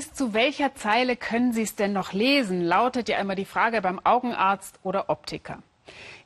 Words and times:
bis 0.00 0.14
zu 0.14 0.32
welcher 0.32 0.74
Zeile 0.74 1.14
können 1.14 1.52
Sie 1.52 1.60
es 1.60 1.76
denn 1.76 1.92
noch 1.92 2.14
lesen? 2.14 2.64
Lautet 2.64 3.10
ja 3.10 3.18
immer 3.18 3.34
die 3.34 3.44
Frage 3.44 3.82
beim 3.82 4.00
Augenarzt 4.02 4.80
oder 4.82 5.10
Optiker. 5.10 5.58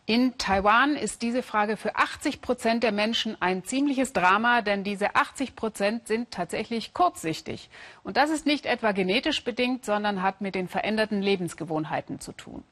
In 0.07 0.39
Taiwan 0.39 0.95
ist 0.95 1.23
diese 1.23 1.43
Frage 1.43 1.77
für 1.77 1.97
80 1.97 2.41
Prozent 2.41 2.85
der 2.85 2.93
Menschen 2.93 3.37
ein 3.43 3.65
ziemliches 3.65 4.13
Drama, 4.13 4.63
denn 4.63 4.85
diese 4.85 5.17
80 5.17 5.57
Prozent 5.57 6.07
sind 6.07 6.31
tatsächlich 6.31 6.95
kurzsichtig. 6.95 7.69
Und 8.05 8.17
das 8.17 8.31
ist 8.31 8.47
nicht 8.47 8.65
etwa 8.65 8.93
genetisch 8.93 9.43
bedingt, 9.43 9.85
sondern 9.85 10.23
hat 10.23 10.41
mit 10.41 10.55
den 10.55 10.69
veränderten 10.69 11.21
Lebensgewohnheiten 11.21 12.21
zu 12.21 12.31
tun. 12.31 12.63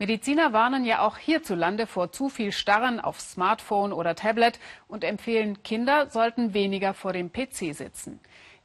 Mediziner 0.00 0.52
warnen 0.52 0.84
ja 0.84 1.06
auch 1.06 1.18
hierzulande 1.18 1.86
vor 1.86 2.10
zu 2.10 2.28
viel 2.28 2.50
Starren 2.50 2.98
auf 2.98 3.20
Smartphone 3.20 3.92
oder 3.92 4.16
Tablet 4.16 4.58
und 4.88 5.04
empfehlen, 5.04 5.62
Kinder 5.62 6.10
sollten 6.10 6.52
weniger 6.52 6.94
vor 6.94 7.12
dem 7.12 7.30
PC 7.30 7.76
sitzen. 7.76 8.18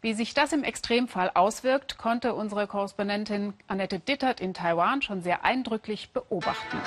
Wie 0.03 0.13
sich 0.13 0.33
das 0.33 0.51
im 0.51 0.65
Extremfall 0.65 1.31
auswirkt, 1.33 1.97
konnte 1.97 2.33
unsere 2.35 2.67
Korrespondentin 2.67 3.53
Annette 3.67 3.99
Dittert 3.99 4.41
in 4.41 4.53
Taiwan 4.53 5.01
schon 5.01 5.21
sehr 5.21 5.45
eindrücklich 5.45 6.11
beobachten. 6.11 6.77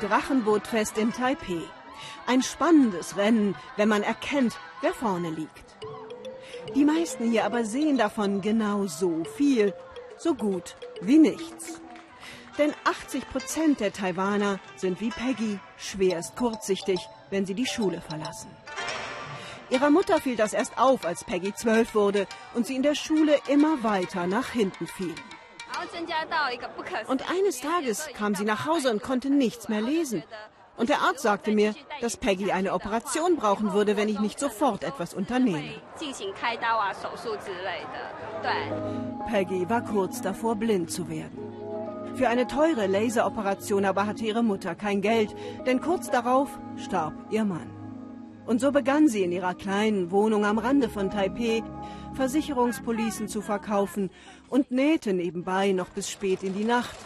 Drachenbootfest 0.00 0.98
in 0.98 1.12
Taipei. 1.12 1.60
Ein 2.26 2.42
spannendes 2.42 3.16
Rennen, 3.16 3.54
wenn 3.76 3.88
man 3.88 4.02
erkennt, 4.02 4.58
wer 4.80 4.92
vorne 4.92 5.30
liegt. 5.30 5.76
Die 6.74 6.84
meisten 6.84 7.30
hier 7.30 7.44
aber 7.44 7.64
sehen 7.64 7.96
davon 7.96 8.40
genau 8.40 8.88
so 8.88 9.22
viel, 9.36 9.72
so 10.16 10.34
gut 10.34 10.74
wie 11.00 11.18
nichts. 11.18 11.80
Denn 12.58 12.72
80 12.82 13.30
Prozent 13.30 13.78
der 13.78 13.92
Taiwaner 13.92 14.58
sind 14.74 15.00
wie 15.00 15.10
Peggy 15.10 15.60
schwerst 15.76 16.34
kurzsichtig, 16.34 16.98
wenn 17.30 17.46
sie 17.46 17.54
die 17.54 17.66
Schule 17.66 18.00
verlassen. 18.00 18.50
Ihrer 19.70 19.90
Mutter 19.90 20.20
fiel 20.20 20.36
das 20.36 20.54
erst 20.54 20.78
auf, 20.78 21.04
als 21.04 21.24
Peggy 21.24 21.54
zwölf 21.54 21.94
wurde 21.94 22.26
und 22.54 22.66
sie 22.66 22.76
in 22.76 22.82
der 22.82 22.94
Schule 22.94 23.36
immer 23.48 23.82
weiter 23.82 24.26
nach 24.26 24.50
hinten 24.50 24.86
fiel. 24.86 25.14
Und 27.06 27.30
eines 27.30 27.60
Tages 27.60 28.08
kam 28.14 28.34
sie 28.34 28.44
nach 28.44 28.66
Hause 28.66 28.90
und 28.90 29.02
konnte 29.02 29.30
nichts 29.30 29.68
mehr 29.68 29.80
lesen. 29.80 30.22
Und 30.76 30.88
der 30.88 31.00
Arzt 31.00 31.22
sagte 31.22 31.50
mir, 31.50 31.74
dass 32.00 32.16
Peggy 32.16 32.52
eine 32.52 32.72
Operation 32.72 33.36
brauchen 33.36 33.72
würde, 33.72 33.96
wenn 33.96 34.08
ich 34.08 34.20
nicht 34.20 34.38
sofort 34.38 34.84
etwas 34.84 35.12
unternehme. 35.12 35.74
Peggy 39.28 39.68
war 39.68 39.84
kurz 39.84 40.22
davor, 40.22 40.54
blind 40.54 40.90
zu 40.90 41.08
werden. 41.08 41.48
Für 42.14 42.28
eine 42.28 42.46
teure 42.46 42.86
Laseroperation 42.86 43.84
aber 43.84 44.06
hatte 44.06 44.24
ihre 44.24 44.42
Mutter 44.42 44.74
kein 44.74 45.02
Geld, 45.02 45.34
denn 45.66 45.80
kurz 45.80 46.10
darauf 46.10 46.48
starb 46.76 47.12
ihr 47.30 47.44
Mann. 47.44 47.77
Und 48.48 48.62
so 48.62 48.72
begann 48.72 49.08
sie 49.08 49.24
in 49.24 49.30
ihrer 49.30 49.54
kleinen 49.54 50.10
Wohnung 50.10 50.46
am 50.46 50.56
Rande 50.56 50.88
von 50.88 51.10
Taipeh 51.10 51.62
Versicherungspolicen 52.14 53.28
zu 53.28 53.42
verkaufen 53.42 54.08
und 54.48 54.70
nähte 54.70 55.12
nebenbei 55.12 55.72
noch 55.72 55.90
bis 55.90 56.08
spät 56.08 56.42
in 56.42 56.54
die 56.54 56.64
Nacht, 56.64 56.96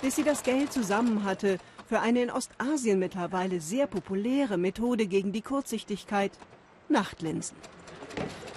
bis 0.00 0.16
sie 0.16 0.22
das 0.22 0.42
Geld 0.42 0.72
zusammen 0.72 1.24
hatte 1.24 1.58
für 1.86 2.00
eine 2.00 2.22
in 2.22 2.30
Ostasien 2.30 2.98
mittlerweile 2.98 3.60
sehr 3.60 3.86
populäre 3.86 4.56
Methode 4.56 5.06
gegen 5.08 5.30
die 5.30 5.42
Kurzsichtigkeit, 5.42 6.32
Nachtlinsen. 6.88 7.58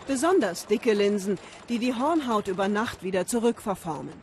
Besonders 0.07 0.67
dicke 0.67 0.93
Linsen, 0.93 1.37
die 1.67 1.79
die 1.79 1.95
Hornhaut 1.95 2.47
über 2.47 2.69
Nacht 2.69 3.03
wieder 3.03 3.27
zurückverformen, 3.27 4.13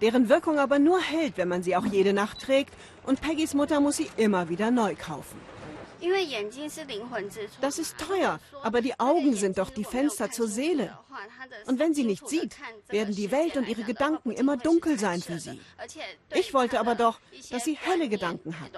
deren 0.00 0.30
Wirkung 0.30 0.58
aber 0.58 0.78
nur 0.78 1.02
hält, 1.02 1.36
wenn 1.36 1.48
man 1.48 1.62
sie 1.62 1.76
auch 1.76 1.84
jede 1.84 2.14
Nacht 2.14 2.40
trägt 2.40 2.72
und 3.04 3.20
Peggys 3.20 3.52
Mutter 3.52 3.78
muss 3.80 3.98
sie 3.98 4.08
immer 4.16 4.48
wieder 4.48 4.70
neu 4.70 4.94
kaufen. 4.94 5.38
Das 7.60 7.78
ist 7.78 7.98
teuer, 7.98 8.40
aber 8.62 8.80
die 8.80 8.98
Augen 8.98 9.34
sind 9.34 9.58
doch 9.58 9.70
die 9.70 9.84
Fenster 9.84 10.30
zur 10.30 10.48
Seele. 10.48 10.98
Und 11.66 11.78
wenn 11.78 11.94
sie 11.94 12.04
nicht 12.04 12.28
sieht, 12.28 12.56
werden 12.88 13.14
die 13.14 13.30
Welt 13.30 13.56
und 13.56 13.68
ihre 13.68 13.84
Gedanken 13.84 14.32
immer 14.32 14.56
dunkel 14.56 14.98
sein 14.98 15.22
für 15.22 15.38
sie. 15.38 15.60
Ich 16.34 16.52
wollte 16.54 16.80
aber 16.80 16.94
doch, 16.94 17.20
dass 17.50 17.64
sie 17.64 17.76
helle 17.76 18.08
Gedanken 18.08 18.54
hat. 18.58 18.70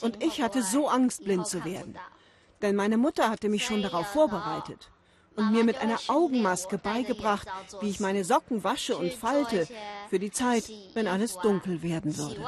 Und 0.00 0.22
ich 0.22 0.42
hatte 0.42 0.62
so 0.62 0.88
Angst, 0.88 1.24
blind 1.24 1.46
zu 1.46 1.64
werden. 1.64 1.98
Denn 2.62 2.76
meine 2.76 2.96
Mutter 2.96 3.30
hatte 3.30 3.48
mich 3.48 3.64
schon 3.64 3.82
darauf 3.82 4.06
vorbereitet 4.08 4.90
und 5.40 5.52
mir 5.52 5.64
mit 5.64 5.80
einer 5.80 5.98
Augenmaske 6.08 6.76
beigebracht, 6.76 7.48
wie 7.80 7.88
ich 7.88 7.98
meine 7.98 8.24
Socken 8.24 8.62
wasche 8.62 8.96
und 8.96 9.12
falte 9.12 9.66
für 10.10 10.18
die 10.18 10.30
Zeit, 10.30 10.64
wenn 10.94 11.06
alles 11.06 11.38
dunkel 11.38 11.82
werden 11.82 12.16
würde. 12.16 12.44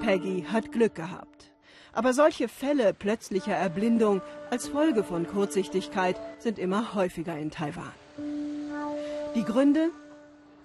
Peggy 0.00 0.46
hat 0.50 0.72
Glück 0.72 0.94
gehabt. 0.94 1.50
Aber 1.92 2.12
solche 2.14 2.48
Fälle 2.48 2.94
plötzlicher 2.94 3.54
Erblindung 3.54 4.22
als 4.50 4.68
Folge 4.68 5.04
von 5.04 5.26
Kurzsichtigkeit 5.26 6.16
sind 6.38 6.58
immer 6.58 6.94
häufiger 6.94 7.36
in 7.36 7.50
Taiwan. 7.50 7.92
Die 9.34 9.44
Gründe? 9.44 9.90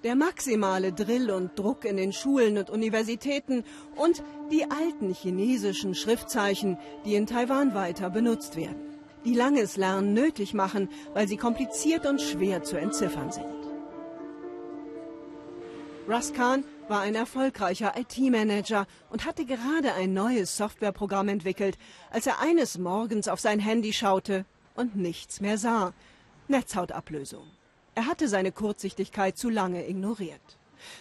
Der 0.04 0.16
maximale 0.16 0.92
Drill 0.92 1.32
und 1.32 1.58
Druck 1.58 1.86
in 1.86 1.98
den 1.98 2.12
Schulen 2.12 2.58
und 2.58 2.70
Universitäten 2.70 3.64
und 3.96 4.24
die 4.52 4.70
alten 4.70 5.14
chinesischen 5.14 5.96
Schriftzeichen, 5.96 6.78
die 7.06 7.16
in 7.16 7.26
Taiwan 7.26 7.74
weiter 7.74 8.10
benutzt 8.10 8.56
werden, 8.56 9.00
die 9.26 9.34
langes 9.34 9.78
Lernen 9.78 10.14
nötig 10.14 10.54
machen, 10.54 10.90
weil 11.14 11.28
sie 11.28 11.38
kompliziert 11.38 12.06
und 12.06 12.22
schwer 12.22 12.64
zu 12.64 12.78
entziffern 12.78 13.32
sind. 13.32 13.46
Ruskan 16.08 16.66
war 16.90 17.00
ein 17.00 17.16
erfolgreicher 17.16 17.94
IT-Manager 17.98 18.86
und 19.10 19.26
hatte 19.26 19.46
gerade 19.46 19.94
ein 19.94 20.12
neues 20.12 20.58
Softwareprogramm 20.58 21.30
entwickelt, 21.30 21.78
als 22.12 22.28
er 22.28 22.42
eines 22.42 22.78
Morgens 22.78 23.30
auf 23.30 23.40
sein 23.40 23.60
Handy 23.60 23.94
schaute 23.94 24.46
und 24.76 24.98
nichts 24.98 25.40
mehr 25.40 25.58
sah. 25.58 25.94
Netzhautablösung. 26.50 27.63
Er 27.96 28.08
hatte 28.08 28.28
seine 28.28 28.52
Kurzsichtigkeit 28.52 29.38
zu 29.38 29.50
lange 29.50 29.88
ignoriert. 29.88 30.58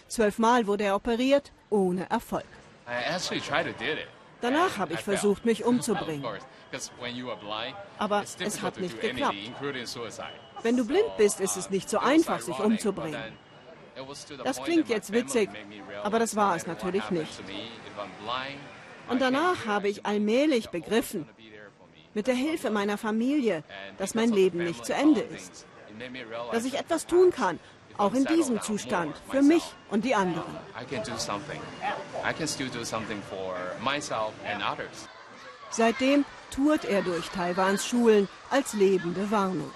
Zwölfmal 0.07 0.67
wurde 0.67 0.85
er 0.85 0.95
operiert, 0.95 1.51
ohne 1.69 2.09
Erfolg. 2.09 2.45
Danach 4.41 4.77
habe 4.77 4.93
ich 4.93 4.99
versucht, 4.99 5.45
mich 5.45 5.63
umzubringen. 5.63 6.25
Aber 7.97 8.23
es 8.39 8.61
hat 8.61 8.79
nicht 8.79 8.99
geklappt. 9.01 9.35
Wenn 10.61 10.77
du 10.77 10.85
blind 10.85 11.17
bist, 11.17 11.39
ist 11.39 11.57
es 11.57 11.69
nicht 11.69 11.89
so 11.89 11.97
einfach, 11.99 12.41
sich 12.41 12.59
umzubringen. 12.59 13.33
Das 14.43 14.61
klingt 14.63 14.89
jetzt 14.89 15.13
witzig, 15.13 15.49
aber 16.03 16.19
das 16.19 16.35
war 16.35 16.55
es 16.55 16.67
natürlich 16.67 17.09
nicht. 17.09 17.41
Und 19.09 19.21
danach 19.21 19.65
habe 19.65 19.89
ich 19.89 20.05
allmählich 20.05 20.69
begriffen, 20.69 21.27
mit 22.15 22.27
der 22.27 22.35
Hilfe 22.35 22.69
meiner 22.69 22.97
Familie, 22.97 23.63
dass 23.97 24.13
mein 24.13 24.31
Leben 24.31 24.63
nicht 24.63 24.85
zu 24.85 24.93
Ende 24.93 25.21
ist 25.21 25.65
dass 26.51 26.65
ich 26.65 26.77
etwas 26.77 27.05
tun 27.05 27.31
kann, 27.31 27.59
auch 27.97 28.13
in 28.13 28.25
diesem 28.25 28.61
Zustand, 28.61 29.15
für 29.29 29.41
mich 29.41 29.63
und 29.89 30.05
die 30.05 30.15
anderen. 30.15 30.43
Seitdem 35.69 36.25
tourt 36.51 36.85
er 36.85 37.01
durch 37.01 37.29
Taiwans 37.29 37.85
Schulen 37.85 38.27
als 38.49 38.73
lebende 38.73 39.31
Warnung. 39.31 39.71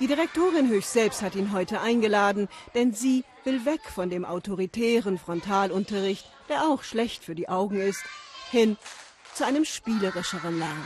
Die 0.00 0.06
Direktorin 0.06 0.68
höchst 0.68 0.92
selbst 0.92 1.22
hat 1.22 1.34
ihn 1.34 1.52
heute 1.52 1.80
eingeladen, 1.80 2.48
denn 2.74 2.92
sie 2.92 3.24
will 3.44 3.64
weg 3.64 3.82
von 3.94 4.10
dem 4.10 4.24
autoritären 4.24 5.18
Frontalunterricht, 5.18 6.26
der 6.48 6.62
auch 6.62 6.82
schlecht 6.82 7.24
für 7.24 7.34
die 7.34 7.48
Augen 7.48 7.80
ist, 7.80 8.02
hin 8.50 8.76
zu 9.34 9.46
einem 9.46 9.64
spielerischeren 9.64 10.58
Lernen. 10.58 10.84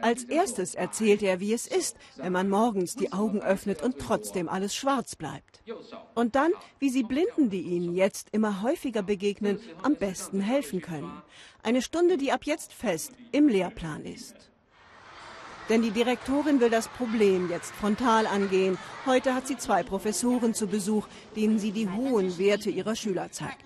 Als 0.00 0.24
erstes 0.24 0.74
erzählt 0.74 1.22
er, 1.22 1.40
wie 1.40 1.52
es 1.52 1.66
ist, 1.66 1.96
wenn 2.16 2.32
man 2.32 2.48
morgens 2.48 2.94
die 2.94 3.12
Augen 3.12 3.42
öffnet 3.42 3.82
und 3.82 3.98
trotzdem 3.98 4.48
alles 4.48 4.74
schwarz 4.74 5.16
bleibt. 5.16 5.62
Und 6.14 6.34
dann, 6.34 6.52
wie 6.78 6.90
sie 6.90 7.02
Blinden, 7.02 7.50
die 7.50 7.62
ihnen 7.62 7.94
jetzt 7.94 8.28
immer 8.32 8.62
häufiger 8.62 9.02
begegnen, 9.02 9.58
am 9.82 9.96
besten 9.96 10.40
helfen 10.40 10.80
können. 10.80 11.22
Eine 11.62 11.82
Stunde, 11.82 12.16
die 12.16 12.32
ab 12.32 12.44
jetzt 12.44 12.72
fest 12.72 13.12
im 13.32 13.48
Lehrplan 13.48 14.04
ist. 14.04 14.50
Denn 15.68 15.82
die 15.82 15.90
Direktorin 15.90 16.60
will 16.60 16.70
das 16.70 16.88
Problem 16.88 17.50
jetzt 17.50 17.74
frontal 17.74 18.26
angehen. 18.26 18.78
Heute 19.04 19.34
hat 19.34 19.46
sie 19.46 19.56
zwei 19.56 19.82
Professoren 19.82 20.54
zu 20.54 20.68
Besuch, 20.68 21.08
denen 21.34 21.58
sie 21.58 21.72
die 21.72 21.88
hohen 21.88 22.38
Werte 22.38 22.70
ihrer 22.70 22.94
Schüler 22.94 23.30
zeigt. 23.32 23.64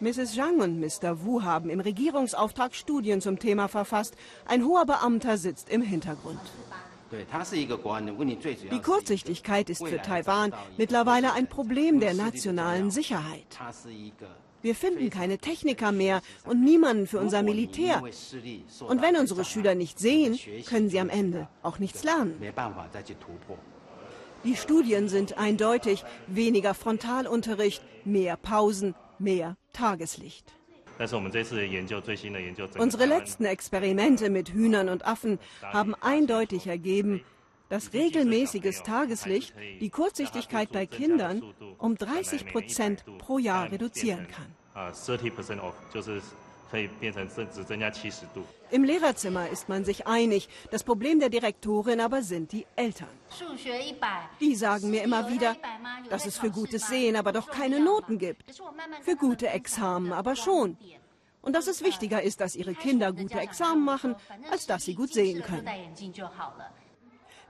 Mrs. 0.00 0.34
Zhang 0.34 0.60
und 0.60 0.80
Mr. 0.80 1.24
Wu 1.24 1.42
haben 1.42 1.70
im 1.70 1.80
Regierungsauftrag 1.80 2.74
Studien 2.74 3.20
zum 3.20 3.38
Thema 3.38 3.68
verfasst. 3.68 4.16
Ein 4.46 4.64
hoher 4.64 4.86
Beamter 4.86 5.38
sitzt 5.38 5.68
im 5.68 5.82
Hintergrund. 5.82 6.40
Die 8.70 8.82
Kurzsichtigkeit 8.82 9.70
ist 9.70 9.86
für 9.86 10.02
Taiwan 10.02 10.52
mittlerweile 10.76 11.32
ein 11.32 11.46
Problem 11.46 12.00
der 12.00 12.14
nationalen 12.14 12.90
Sicherheit. 12.90 13.46
Wir 14.62 14.74
finden 14.74 15.10
keine 15.10 15.36
Techniker 15.36 15.92
mehr 15.92 16.22
und 16.46 16.64
niemanden 16.64 17.06
für 17.06 17.20
unser 17.20 17.42
Militär. 17.42 18.02
Und 18.88 19.02
wenn 19.02 19.16
unsere 19.16 19.44
Schüler 19.44 19.74
nicht 19.74 19.98
sehen, 19.98 20.38
können 20.66 20.88
sie 20.88 20.98
am 20.98 21.10
Ende 21.10 21.48
auch 21.62 21.78
nichts 21.78 22.02
lernen. 22.02 22.40
Die 24.44 24.56
Studien 24.56 25.08
sind 25.08 25.36
eindeutig. 25.38 26.04
Weniger 26.26 26.74
Frontalunterricht, 26.74 27.82
mehr 28.04 28.36
Pausen, 28.36 28.94
mehr 29.18 29.56
Tageslicht. 29.72 30.52
Unsere 32.78 33.06
letzten 33.06 33.44
Experimente 33.44 34.30
mit 34.30 34.50
Hühnern 34.50 34.88
und 34.88 35.04
Affen 35.04 35.38
haben 35.62 35.94
eindeutig 36.00 36.66
ergeben, 36.66 37.22
dass 37.68 37.92
regelmäßiges 37.92 38.82
Tageslicht 38.82 39.54
die 39.80 39.90
Kurzsichtigkeit 39.90 40.70
bei 40.70 40.86
Kindern 40.86 41.42
um 41.78 41.96
30 41.96 42.46
Prozent 42.46 43.04
pro 43.18 43.38
Jahr 43.38 43.72
reduzieren 43.72 44.28
kann. 44.28 44.54
Im 48.70 48.84
Lehrerzimmer 48.84 49.48
ist 49.48 49.68
man 49.68 49.84
sich 49.84 50.06
einig. 50.06 50.48
Das 50.70 50.82
Problem 50.82 51.20
der 51.20 51.28
Direktorin 51.28 52.00
aber 52.00 52.22
sind 52.22 52.50
die 52.52 52.66
Eltern. 52.74 53.08
Die 54.40 54.54
sagen 54.54 54.90
mir 54.90 55.02
immer 55.02 55.30
wieder, 55.30 55.56
dass 56.10 56.26
es 56.26 56.38
für 56.38 56.50
gutes 56.50 56.88
Sehen 56.88 57.16
aber 57.16 57.32
doch 57.32 57.48
keine 57.50 57.80
Noten 57.80 58.18
gibt. 58.18 58.44
Für 59.02 59.16
gute 59.16 59.48
Examen 59.48 60.12
aber 60.12 60.34
schon. 60.34 60.76
Und 61.42 61.54
dass 61.54 61.66
es 61.66 61.84
wichtiger 61.84 62.22
ist, 62.22 62.40
dass 62.40 62.56
ihre 62.56 62.74
Kinder 62.74 63.12
gute 63.12 63.38
Examen 63.38 63.84
machen, 63.84 64.16
als 64.50 64.66
dass 64.66 64.84
sie 64.84 64.94
gut 64.94 65.12
sehen 65.12 65.42
können. 65.42 65.68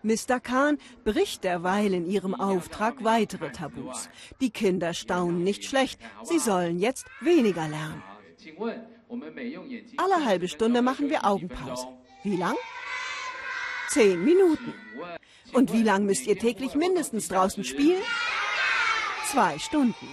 Mr. 0.03 0.39
Kahn 0.39 0.79
bricht 1.05 1.45
derweil 1.45 1.95
in 1.95 2.07
ihrem 2.07 2.35
Auftrag 2.35 3.03
weitere 3.05 3.53
Tabus. 3.53 4.11
Die 4.41 4.51
Kinder 4.51 4.93
staunen 4.93 5.43
nicht 5.43 5.65
schlecht. 5.65 5.99
Sie 6.25 6.39
sollen 6.39 6.79
jetzt 6.79 7.07
weniger 7.23 7.67
lernen. 7.69 8.03
Alle 9.97 10.25
halbe 10.25 10.49
Stunde 10.49 10.83
machen 10.83 11.11
wir 11.11 11.25
Augenpause. 11.25 11.87
Wie 12.23 12.37
lang? 12.37 12.57
Zehn 13.89 14.25
Minuten. 14.25 14.75
Und 15.53 15.73
wie 15.73 15.83
lang 15.83 16.05
müsst 16.05 16.27
ihr 16.27 16.39
täglich 16.39 16.75
mindestens 16.75 17.29
draußen 17.29 17.65
spielen? 17.65 18.03
Zwei 19.27 19.59
Stunden. 19.59 20.09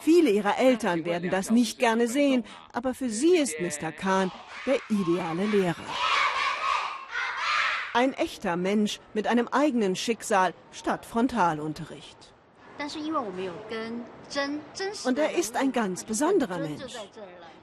Viele 0.00 0.30
ihrer 0.30 0.58
Eltern 0.58 1.04
werden 1.04 1.30
das 1.30 1.50
nicht 1.50 1.78
gerne 1.78 2.06
sehen, 2.06 2.44
aber 2.72 2.94
für 2.94 3.10
sie 3.10 3.36
ist 3.36 3.60
Mr. 3.60 3.90
Kahn 3.90 4.30
der 4.64 4.78
ideale 4.88 5.46
Lehrer. 5.46 5.84
Ein 7.92 8.12
echter 8.12 8.56
Mensch 8.56 9.00
mit 9.14 9.26
einem 9.26 9.48
eigenen 9.48 9.96
Schicksal 9.96 10.54
statt 10.70 11.06
Frontalunterricht. 11.06 12.35
Und 15.04 15.18
er 15.18 15.34
ist 15.36 15.56
ein 15.56 15.72
ganz 15.72 16.04
besonderer 16.04 16.58
Mensch. 16.58 16.82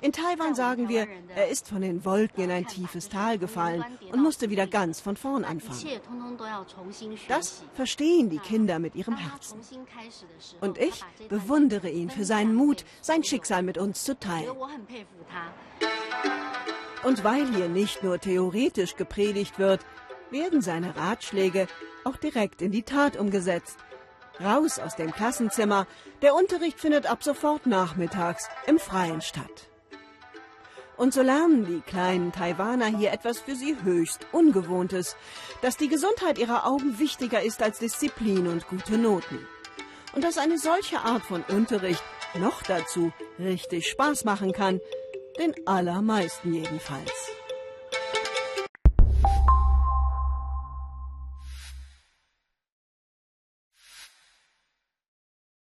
In 0.02 0.12
Taiwan 0.12 0.54
sagen 0.54 0.90
wir, 0.90 1.08
er 1.34 1.48
ist 1.48 1.70
von 1.70 1.82
den 1.82 2.04
Wolken 2.04 2.44
in 2.44 2.52
ein 2.52 2.68
tiefes 2.68 3.08
Tal 3.08 3.38
gefallen 3.38 3.86
und 4.12 4.22
musste 4.22 4.50
wieder 4.50 4.68
ganz 4.68 5.00
von 5.00 5.16
vorn 5.16 5.46
anfangen. 5.46 6.02
Das 7.30 7.64
verstehen 7.74 8.30
die 8.30 8.40
Kinder 8.40 8.80
mit 8.80 8.96
ihrem 8.96 9.16
Herzen. 9.16 9.62
Und 10.60 10.78
ich 10.78 11.02
bewundere 11.30 11.90
ihn 11.90 12.10
für 12.10 12.26
seinen 12.26 12.54
Mut, 12.54 12.84
sein 13.02 13.24
Schicksal 13.24 13.64
mit 13.64 13.78
uns 13.78 14.04
zu 14.04 14.20
teilen. 14.20 14.52
Und 17.04 17.24
weil 17.24 17.54
hier 17.54 17.70
nicht 17.70 18.04
nur 18.04 18.20
theoretisch 18.20 18.96
gepredigt 18.96 19.58
wird, 19.58 19.86
werden 20.32 20.62
seine 20.62 20.98
Ratschläge 20.98 21.68
auch 22.04 22.18
direkt 22.18 22.62
in 22.62 22.72
die 22.72 22.84
Tat 22.84 23.16
umgesetzt. 23.16 23.78
Raus 24.40 24.80
aus 24.80 24.96
dem 24.96 25.12
Klassenzimmer, 25.12 25.88
der 26.22 26.36
Unterricht 26.36 26.80
findet 26.80 27.06
ab 27.06 27.24
sofort 27.24 27.66
nachmittags 27.66 28.50
im 28.66 28.80
Freien 28.80 29.22
statt. 29.22 29.70
Und 30.96 31.14
so 31.14 31.22
lernen 31.22 31.66
die 31.66 31.82
kleinen 31.82 32.32
Taiwaner 32.32 32.86
hier 32.86 33.12
etwas 33.12 33.40
für 33.40 33.56
sie 33.56 33.76
höchst 33.84 34.28
Ungewohntes, 34.32 35.16
dass 35.62 35.78
die 35.78 35.88
Gesundheit 35.88 36.38
ihrer 36.38 36.66
Augen 36.66 37.00
wichtiger 37.00 37.42
ist 37.42 37.62
als 37.62 37.80
Disziplin 37.80 38.48
und 38.48 38.68
gute 38.68 38.98
Noten. 38.98 39.46
Und 40.14 40.24
dass 40.24 40.38
eine 40.38 40.60
solche 40.60 41.00
Art 41.00 41.24
von 41.24 41.44
Unterricht 41.44 42.04
noch 42.36 42.62
dazu 42.64 43.12
richtig 43.40 43.88
Spaß 43.88 44.24
machen 44.26 44.54
kann, 44.54 44.80
den 45.40 45.56
allermeisten 45.66 46.54
jedenfalls. 46.54 47.33